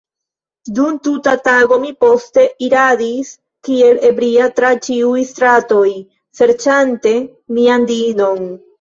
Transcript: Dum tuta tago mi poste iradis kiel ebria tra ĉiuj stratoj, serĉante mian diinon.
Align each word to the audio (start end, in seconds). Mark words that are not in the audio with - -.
Dum 0.77 0.95
tuta 1.07 1.33
tago 1.47 1.77
mi 1.83 1.91
poste 2.05 2.47
iradis 2.69 3.31
kiel 3.69 4.01
ebria 4.11 4.49
tra 4.63 4.75
ĉiuj 4.89 5.23
stratoj, 5.35 5.87
serĉante 6.41 7.17
mian 7.61 7.91
diinon. 7.97 8.55